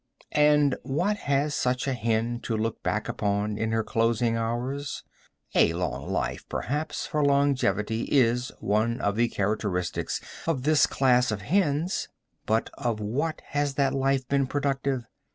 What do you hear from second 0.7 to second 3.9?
what has such a hen to look back upon in her